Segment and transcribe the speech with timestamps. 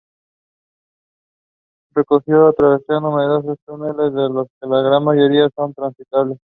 [1.91, 6.39] El recorrido atraviesa numerosos túneles, de los que la gran mayoría son transitables.